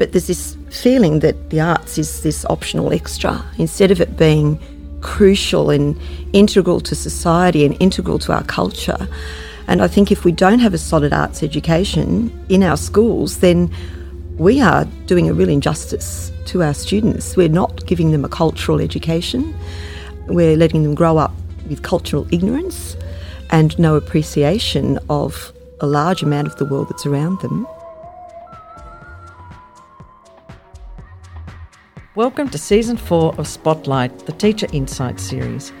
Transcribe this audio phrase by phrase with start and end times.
[0.00, 4.58] But there's this feeling that the arts is this optional extra instead of it being
[5.02, 5.94] crucial and
[6.32, 9.06] integral to society and integral to our culture.
[9.68, 13.70] And I think if we don't have a solid arts education in our schools, then
[14.38, 17.36] we are doing a real injustice to our students.
[17.36, 19.54] We're not giving them a cultural education,
[20.28, 21.34] we're letting them grow up
[21.68, 22.96] with cultural ignorance
[23.50, 27.66] and no appreciation of a large amount of the world that's around them.
[32.16, 35.72] Welcome to Season 4 of Spotlight, the Teacher Insights series.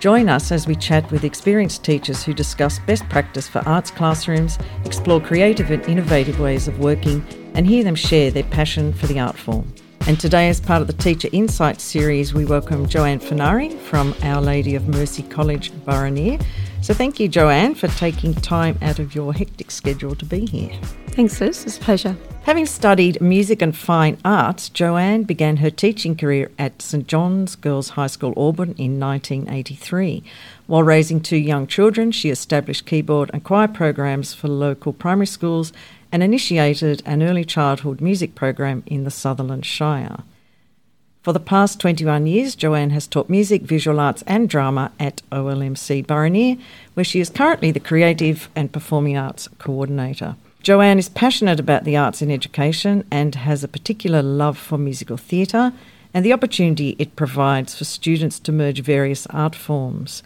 [0.00, 4.58] Join us as we chat with experienced teachers who discuss best practice for arts classrooms,
[4.84, 9.18] explore creative and innovative ways of working, and hear them share their passion for the
[9.18, 9.72] art form.
[10.06, 14.42] And today, as part of the Teacher Insights series, we welcome Joanne Furnari from Our
[14.42, 16.44] Lady of Mercy College, Burraneer.
[16.82, 20.78] So thank you, Joanne, for taking time out of your hectic schedule to be here.
[21.18, 21.64] Thanks, Liz.
[21.64, 22.16] It's a pleasure.
[22.44, 27.88] Having studied music and fine arts, Joanne began her teaching career at St John's Girls
[27.88, 30.22] High School, Auburn in 1983.
[30.68, 35.72] While raising two young children, she established keyboard and choir programs for local primary schools
[36.12, 40.22] and initiated an early childhood music program in the Sutherland Shire.
[41.22, 46.06] For the past 21 years, Joanne has taught music, visual arts, and drama at OLMC
[46.06, 46.60] Burraneer,
[46.94, 50.36] where she is currently the Creative and Performing Arts Coordinator.
[50.62, 55.16] Joanne is passionate about the arts in education and has a particular love for musical
[55.16, 55.72] theatre
[56.12, 60.22] and the opportunity it provides for students to merge various art forms.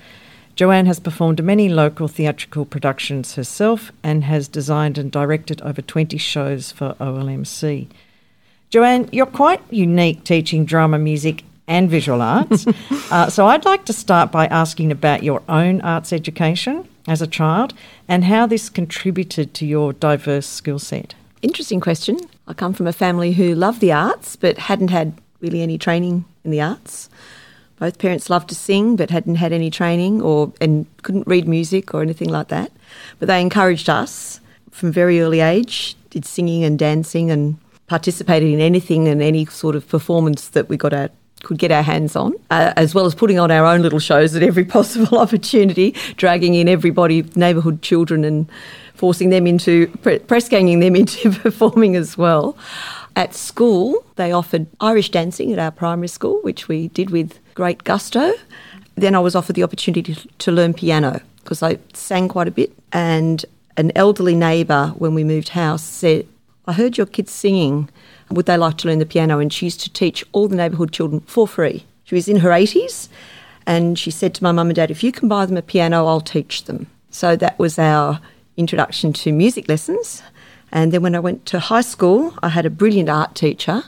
[0.54, 6.16] Joanne has performed many local theatrical productions herself and has designed and directed over 20
[6.18, 7.88] shows for OLMC.
[8.70, 12.66] Joanne, you're quite unique teaching drama, music, and visual arts.
[13.10, 17.26] uh, so I'd like to start by asking about your own arts education as a
[17.26, 17.74] child
[18.08, 21.14] and how this contributed to your diverse skill set.
[21.42, 22.18] Interesting question.
[22.46, 26.24] I come from a family who loved the arts but hadn't had really any training
[26.44, 27.10] in the arts.
[27.78, 31.94] Both parents loved to sing but hadn't had any training or and couldn't read music
[31.94, 32.70] or anything like that.
[33.18, 37.58] But they encouraged us from very early age, did singing and dancing and
[37.88, 41.10] participated in anything and any sort of performance that we got our
[41.42, 44.34] could get our hands on, uh, as well as putting on our own little shows
[44.34, 48.48] at every possible opportunity, dragging in everybody, neighbourhood children, and
[48.94, 49.88] forcing them into
[50.26, 52.56] press ganging them into performing as well.
[53.14, 57.84] At school, they offered Irish dancing at our primary school, which we did with great
[57.84, 58.32] gusto.
[58.94, 62.50] Then I was offered the opportunity to, to learn piano because I sang quite a
[62.50, 62.72] bit.
[62.92, 63.44] And
[63.76, 66.26] an elderly neighbour, when we moved house, said,
[66.66, 67.88] I heard your kids singing.
[68.30, 69.38] Would they like to learn the piano?
[69.40, 71.84] And she used to teach all the neighbourhood children for free.
[72.04, 73.08] She was in her 80s
[73.66, 76.06] and she said to my mum and dad, if you can buy them a piano,
[76.06, 76.86] I'll teach them.
[77.10, 78.20] So that was our
[78.56, 80.22] introduction to music lessons.
[80.70, 83.82] And then when I went to high school, I had a brilliant art teacher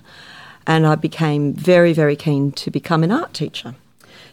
[0.66, 3.74] and I became very, very keen to become an art teacher.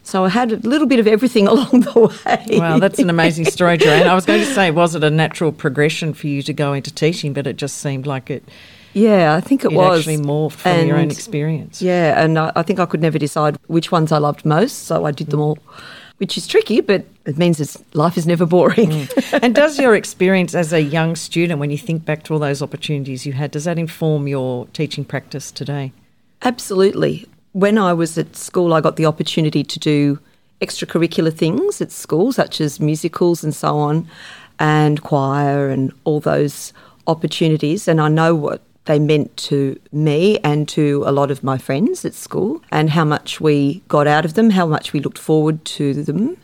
[0.04, 2.60] So I had a little bit of everything along the way.
[2.60, 4.08] Wow, that's an amazing story, Joanne.
[4.08, 6.94] I was going to say, was it a natural progression for you to go into
[6.94, 8.44] teaching, but it just seemed like it.
[8.94, 11.82] Yeah, I think it, was actually more from and, your own experience.
[11.82, 15.06] Yeah, and I, I think I could never decide which ones I loved most, so
[15.06, 15.58] I did them all
[16.22, 18.92] which is tricky, but it means it's, life is never boring.
[18.92, 19.40] Mm.
[19.42, 22.62] And does your experience as a young student, when you think back to all those
[22.62, 25.94] opportunities you had, does that inform your teaching practice today?
[26.44, 27.28] Absolutely.
[27.54, 30.20] When I was at school, I got the opportunity to do
[30.62, 34.08] extracurricular things at school, such as musicals and so on,
[34.58, 36.72] and choir and all those
[37.08, 37.88] opportunities.
[37.90, 42.06] And I know what they meant to me and to a lot of my friends
[42.06, 45.66] at school, and how much we got out of them, how much we looked forward
[45.66, 46.38] to them,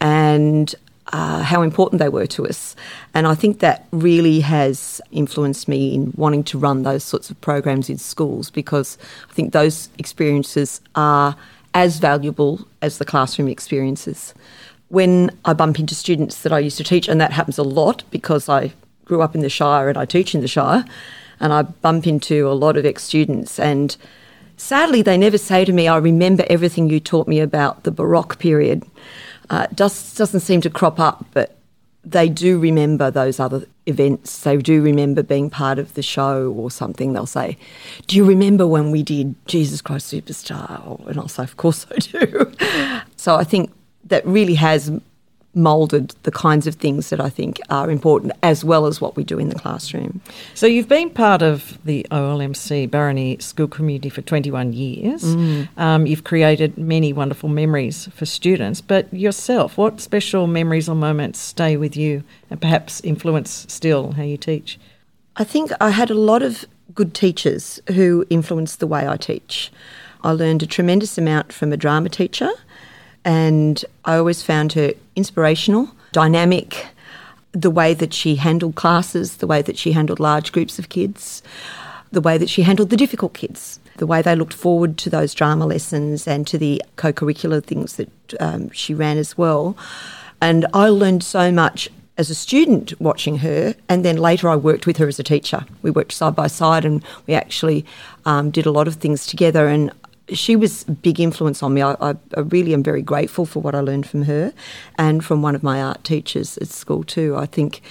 [0.00, 0.74] and
[1.10, 2.76] uh, how important they were to us.
[3.14, 7.40] And I think that really has influenced me in wanting to run those sorts of
[7.40, 8.96] programs in schools because
[9.28, 11.36] I think those experiences are
[11.74, 14.34] as valuable as the classroom experiences.
[14.88, 18.02] When I bump into students that I used to teach, and that happens a lot
[18.10, 18.72] because I
[19.04, 20.84] grew up in the Shire and I teach in the Shire,
[21.38, 23.58] and I bump into a lot of ex students.
[23.58, 23.96] And
[24.56, 28.38] sadly, they never say to me, I remember everything you taught me about the Baroque
[28.38, 28.84] period.
[29.50, 31.56] Uh, doesn't seem to crop up, but
[32.04, 34.40] they do remember those other events.
[34.42, 37.12] They do remember being part of the show or something.
[37.12, 37.58] They'll say,
[38.06, 41.06] Do you remember when we did Jesus Christ Superstar?
[41.06, 42.52] And I'll say, Of course I do.
[43.16, 43.70] so I think
[44.04, 44.90] that really has
[45.54, 49.24] moulded the kinds of things that I think are important, as well as what we
[49.24, 50.20] do in the classroom.
[50.54, 55.24] So you've been part of the OLMC Burraneer school community for 21 years.
[55.24, 55.68] Mm.
[55.76, 61.40] Um, you've created many wonderful memories for students, but yourself, what special memories or moments
[61.40, 64.78] stay with you and perhaps influence still how you teach?
[65.36, 66.64] I think I had a lot of
[66.94, 69.72] good teachers who influenced the way I teach.
[70.22, 72.50] I learned a tremendous amount from a drama teacher,
[73.24, 76.86] and I always found her inspirational, dynamic,
[77.52, 81.42] the way that she handled classes, the way that she handled large groups of kids,
[82.12, 85.34] the way that she handled the difficult kids, the way they looked forward to those
[85.34, 88.08] drama lessons and to the co curricular things that
[88.40, 89.76] um, she ran as well.
[90.40, 94.86] And I learned so much as a student watching her, and then later I worked
[94.86, 95.64] with her as a teacher.
[95.82, 97.84] We worked side by side and we actually
[98.26, 99.68] um, did a lot of things together.
[99.68, 99.90] And
[100.32, 101.82] she was a big influence on me.
[101.82, 104.52] I, I, I, really am very grateful for what I learned from her
[104.98, 107.36] and from one of my art teachers at school too.
[107.36, 107.82] I think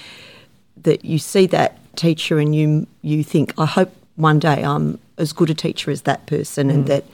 [0.84, 5.34] that you see that teacher and you you think, I hope one day I'm as
[5.34, 6.74] good a teacher as that person, mm.
[6.74, 7.06] and that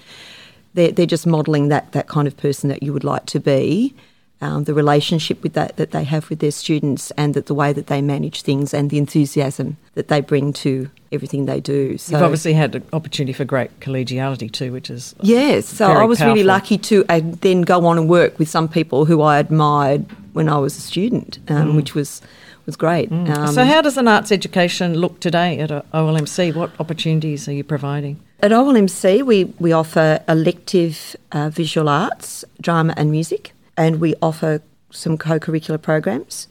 [0.73, 3.93] they're, they're just modelling that that kind of person that you would like to be
[4.41, 7.73] um, the relationship with that that they have with their students, and that the way
[7.73, 11.97] that they manage things, and the enthusiasm that they bring to everything they do.
[11.97, 15.67] So, You've obviously had an opportunity for great collegiality too, which is yes.
[15.67, 16.33] So I was powerful.
[16.33, 20.05] really lucky to uh, then go on and work with some people who I admired
[20.33, 21.75] when I was a student, um, mm.
[21.75, 22.21] which was
[22.65, 23.09] was great.
[23.11, 23.37] Mm.
[23.37, 26.55] Um, so how does an arts education look today at OLMC?
[26.55, 28.19] What opportunities are you providing?
[28.41, 34.61] At OLMC, we, we offer elective uh, visual arts, drama and music and we offer
[34.91, 36.47] some co curricular programs.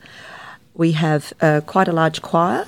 [0.74, 2.66] We have uh, quite a large choir,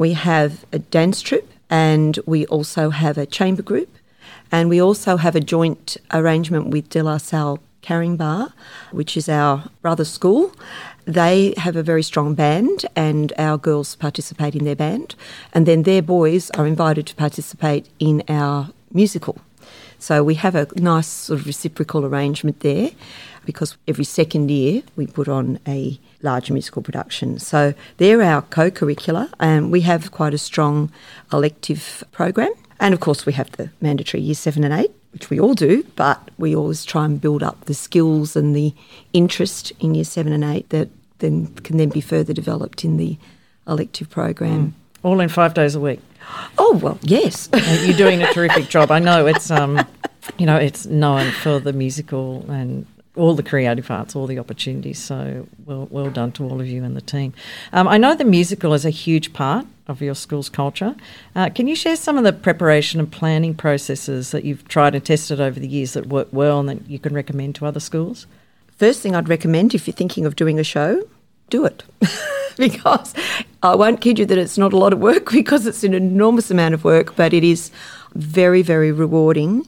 [0.00, 3.90] we have a dance troupe, and we also have a chamber group,
[4.50, 8.50] and we also have a joint arrangement with De La Salle Caringbah,
[8.92, 10.54] which is our brother school.
[11.04, 15.16] They have a very strong band, and our girls participate in their band,
[15.52, 19.36] and then their boys are invited to participate in our musical.
[19.98, 22.92] So we have a nice sort of reciprocal arrangement there
[23.44, 27.38] because every second year we put on a large musical production.
[27.38, 30.90] So they're our co curricular, and we have quite a strong
[31.32, 32.52] elective program.
[32.78, 35.84] And of course, we have the mandatory year seven and eight, which we all do,
[35.96, 38.74] but we always try and build up the skills and the
[39.12, 40.88] interest in year seven and eight that
[41.18, 43.18] then can then be further developed in the
[43.66, 44.68] elective program.
[44.68, 44.72] Mm.
[45.02, 46.00] All in five days a week.
[46.58, 47.48] Oh well, yes.
[47.84, 48.90] You're doing a terrific job.
[48.90, 49.84] I know it's um,
[50.38, 54.98] you know, it's known for the musical and all the creative arts, all the opportunities.
[54.98, 57.34] So well, well done to all of you and the team.
[57.72, 60.94] Um, I know the musical is a huge part of your school's culture.
[61.34, 65.04] Uh, can you share some of the preparation and planning processes that you've tried and
[65.04, 68.26] tested over the years that work well and that you can recommend to other schools?
[68.76, 71.06] First thing I'd recommend if you're thinking of doing a show,
[71.50, 71.82] do it.
[72.56, 73.14] because
[73.62, 76.50] I won't kid you that it's not a lot of work because it's an enormous
[76.50, 77.70] amount of work, but it is
[78.14, 79.66] very, very rewarding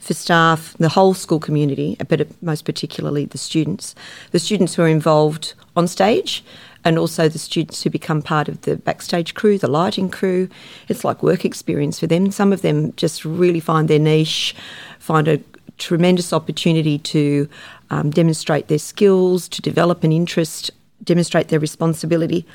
[0.00, 3.94] for staff, the whole school community, but most particularly the students.
[4.32, 6.42] The students who are involved on stage
[6.84, 10.48] and also the students who become part of the backstage crew, the lighting crew.
[10.88, 12.30] It's like work experience for them.
[12.30, 14.56] Some of them just really find their niche,
[14.98, 15.40] find a
[15.76, 17.48] tremendous opportunity to
[17.90, 20.70] um, demonstrate their skills, to develop an interest,
[21.04, 22.46] demonstrate their responsibility.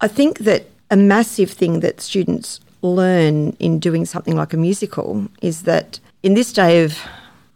[0.00, 5.26] I think that a massive thing that students learn in doing something like a musical
[5.40, 6.98] is that in this day of,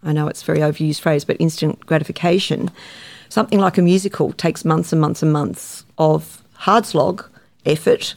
[0.03, 2.71] I know it's a very overused phrase, but instant gratification,
[3.29, 7.25] something like a musical takes months and months and months of hard slog,
[7.67, 8.15] effort,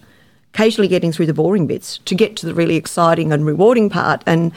[0.54, 4.24] occasionally getting through the boring bits to get to the really exciting and rewarding part.
[4.26, 4.52] And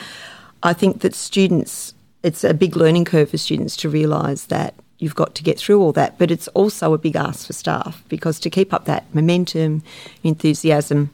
[0.63, 5.15] I think that students, it's a big learning curve for students to realise that you've
[5.15, 6.19] got to get through all that.
[6.19, 9.83] But it's also a big ask for staff because to keep up that momentum,
[10.23, 11.11] enthusiasm,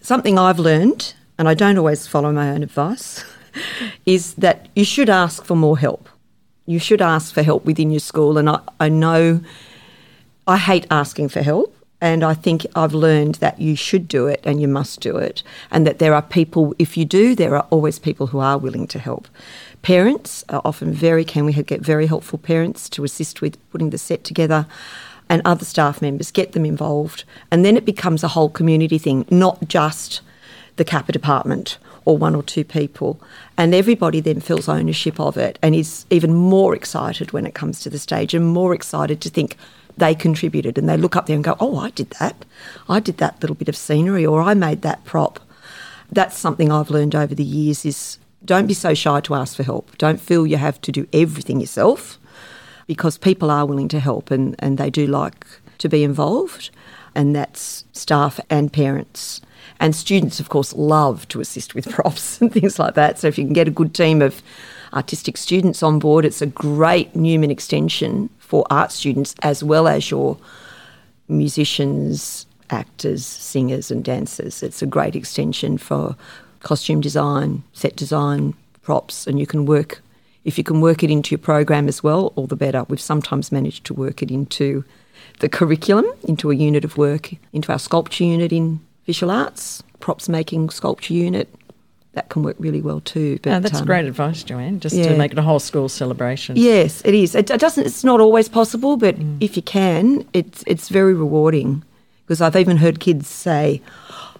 [0.00, 3.24] something I've learned, and I don't always follow my own advice,
[4.06, 6.08] is that you should ask for more help.
[6.66, 8.38] You should ask for help within your school.
[8.38, 9.40] And I, I know
[10.46, 11.76] I hate asking for help.
[12.00, 15.44] And I think I've learned that you should do it and you must do it.
[15.70, 18.88] And that there are people, if you do, there are always people who are willing
[18.88, 19.28] to help.
[19.82, 23.98] Parents are often very, can we get very helpful parents to assist with putting the
[23.98, 24.66] set together
[25.28, 27.24] and other staff members, get them involved.
[27.50, 30.20] And then it becomes a whole community thing, not just
[30.76, 33.20] the CAPA department or one or two people.
[33.56, 37.80] And everybody then feels ownership of it and is even more excited when it comes
[37.80, 39.56] to the stage and more excited to think
[39.96, 42.44] they contributed and they look up there and go, oh, I did that.
[42.88, 45.40] I did that little bit of scenery or I made that prop.
[46.10, 49.62] That's something I've learned over the years is don't be so shy to ask for
[49.62, 49.96] help.
[49.98, 52.18] Don't feel you have to do everything yourself
[52.86, 55.46] because people are willing to help and, and they do like
[55.78, 56.70] to be involved.
[57.14, 59.40] And that's staff and parents.
[59.80, 63.18] And students, of course, love to assist with props and things like that.
[63.18, 64.42] So if you can get a good team of
[64.92, 70.10] artistic students on board, it's a great Newman extension for art students as well as
[70.10, 70.36] your
[71.28, 74.62] musicians, actors, singers, and dancers.
[74.62, 76.16] It's a great extension for
[76.60, 80.02] costume design, set design, props, and you can work.
[80.44, 82.84] If you can work it into your program as well, all the better.
[82.88, 84.84] We've sometimes managed to work it into
[85.40, 90.28] the curriculum, into a unit of work, into our sculpture unit in visual arts, props
[90.28, 91.48] making sculpture unit.
[92.14, 93.38] That can work really well too.
[93.42, 94.80] But, oh, that's um, great advice, Joanne.
[94.80, 95.08] Just yeah.
[95.08, 96.56] to make it a whole school celebration.
[96.56, 97.34] Yes, it is.
[97.34, 97.86] It, it doesn't.
[97.86, 99.38] It's not always possible, but mm.
[99.40, 101.82] if you can, it's it's very rewarding.
[102.26, 103.80] Because I've even heard kids say,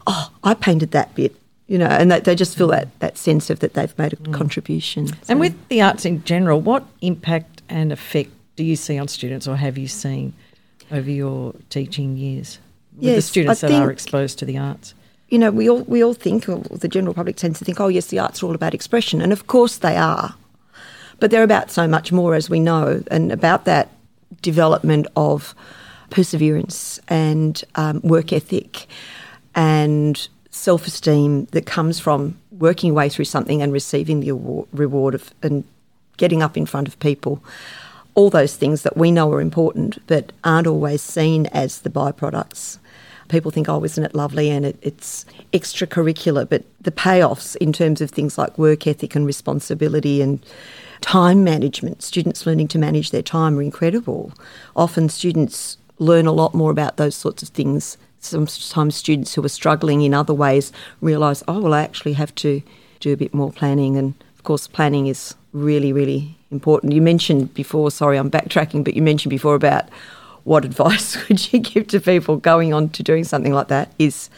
[0.07, 1.35] "Oh, I painted that bit,"
[1.67, 4.17] you know, and that they just feel that that sense of that they've made a
[4.17, 4.35] mm.
[4.35, 5.07] contribution.
[5.07, 5.15] So.
[5.29, 9.49] And with the arts in general, what impact and effect do you see on students,
[9.49, 10.35] or have you seen
[10.91, 12.59] over your teaching years
[12.97, 14.95] with yes, the students I that are exposed to the arts?
[15.29, 17.89] You know, we all we all think, or the general public tends to think, oh
[17.89, 20.35] yes, the arts are all about expression, and of course they are,
[21.21, 23.89] but they're about so much more, as we know, and about that
[24.43, 25.55] development of
[26.11, 28.87] perseverance and um, work ethic
[29.55, 34.69] and self esteem that comes from working your way through something and receiving the award,
[34.73, 35.65] reward of and
[36.19, 37.43] getting up in front of people
[38.15, 42.79] all those things that we know are important but aren't always seen as the byproducts.
[43.29, 44.51] People think, oh, isn't it lovely?
[44.51, 49.27] And it, it's extracurricular, but the payoffs in terms of things like work ethic and
[49.27, 50.45] responsibility and
[51.01, 54.33] time management, students learning to manage their time are incredible.
[54.77, 57.99] Often students learn a lot more about those sorts of things.
[58.21, 62.63] Sometimes students who are struggling in other ways realise, oh, well, I actually have to
[63.01, 63.97] do a bit more planning.
[63.97, 66.93] And of course, planning is really, really important.
[66.93, 69.89] You mentioned before, sorry, I'm backtracking, but you mentioned before about
[70.45, 74.31] what advice would you give to people going on to doing something like that is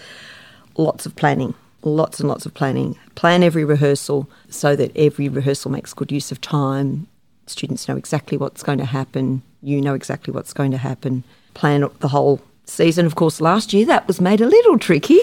[0.76, 2.98] lots of planning, lots and lots of planning.
[3.14, 7.06] Plan every rehearsal so that every rehearsal makes good use of time.
[7.46, 9.42] Students know exactly what's going to happen.
[9.62, 11.24] You know exactly what's going to happen.
[11.54, 13.06] Plan the whole season.
[13.06, 15.20] Of course, last year that was made a little tricky,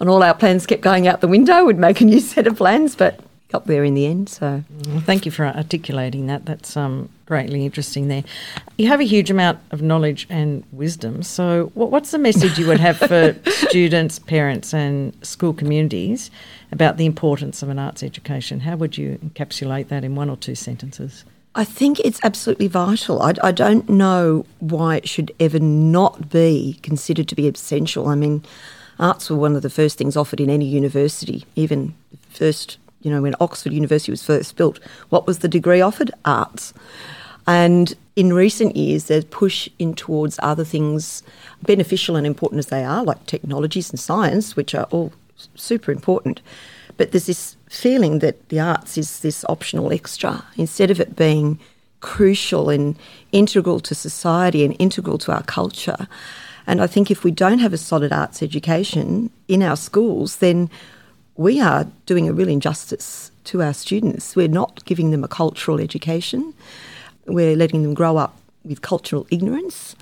[0.00, 1.64] and all our plans kept going out the window.
[1.64, 3.20] We'd make a new set of plans, but
[3.52, 4.28] got there in the end.
[4.28, 6.46] So, well, thank you for articulating that.
[6.46, 8.08] That's um, greatly interesting.
[8.08, 8.24] There,
[8.78, 11.22] you have a huge amount of knowledge and wisdom.
[11.22, 16.30] So, what, what's the message you would have for students, parents, and school communities
[16.72, 18.60] about the importance of an arts education?
[18.60, 21.24] How would you encapsulate that in one or two sentences?
[21.54, 23.20] I think it's absolutely vital.
[23.20, 28.08] I, I, don't know why it should ever not be considered to be essential.
[28.08, 28.42] I mean,
[28.98, 31.94] arts were one of the first things offered in any university, even
[32.30, 34.78] first you know, when Oxford University was first built,
[35.10, 36.10] what was the degree offered?
[36.24, 36.72] Arts.
[37.46, 41.22] And in recent years, there's push in towards other things,
[41.62, 45.12] beneficial and important as they are, like technologies and science, which are all
[45.54, 46.40] super important.
[46.96, 51.58] But there's this feeling that the arts is this optional extra instead of it being
[52.00, 52.96] crucial and
[53.32, 56.06] integral to society and integral to our culture.
[56.66, 60.70] And I think if we don't have a solid arts education in our schools, then
[61.36, 64.36] we are doing a real injustice to our students.
[64.36, 66.54] We're not giving them a cultural education.
[67.26, 69.96] We're letting them grow up with cultural ignorance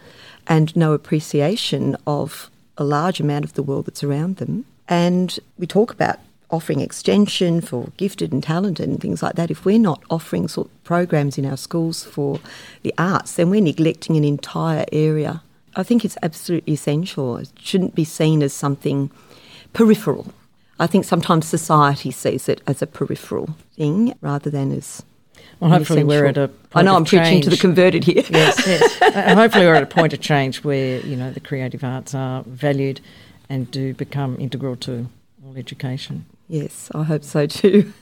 [0.46, 4.64] and no appreciation of a large amount of the world that's around them.
[4.88, 6.18] And we talk about
[6.50, 9.50] offering extension for gifted and talented and things like that.
[9.50, 12.40] If we're not offering sort of programs in our schools for
[12.82, 15.42] the arts, then we're neglecting an entire area.
[15.76, 17.36] I think it's absolutely essential.
[17.36, 19.12] It shouldn't be seen as something
[19.72, 20.34] peripheral
[20.80, 25.02] I think sometimes society sees it as a peripheral thing rather than as
[25.60, 26.50] well, hopefully we're at a.
[26.74, 27.22] I know I'm change.
[27.22, 28.24] preaching to the converted here.
[28.30, 29.02] yes, yes.
[29.14, 32.42] uh, hopefully we're at a point of change where you know the creative arts are
[32.46, 33.00] valued
[33.50, 35.06] and do become integral to
[35.44, 36.24] all education.
[36.48, 37.92] Yes, I hope so too.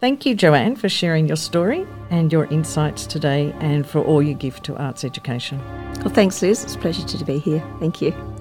[0.00, 4.34] Thank you, Joanne, for sharing your story and your insights today, and for all you
[4.34, 5.60] give to arts education.
[6.00, 6.64] Well, thanks, Liz.
[6.64, 7.64] It's a pleasure to be here.
[7.78, 8.35] Thank you.